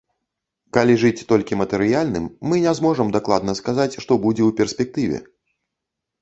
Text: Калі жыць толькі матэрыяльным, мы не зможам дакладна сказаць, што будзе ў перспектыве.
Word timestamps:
Калі 0.77 0.93
жыць 1.01 1.25
толькі 1.31 1.57
матэрыяльным, 1.61 2.25
мы 2.53 2.63
не 2.63 2.73
зможам 2.79 3.13
дакладна 3.17 3.55
сказаць, 3.61 3.89
што 4.07 4.19
будзе 4.25 4.43
ў 4.49 4.57
перспектыве. 4.63 5.17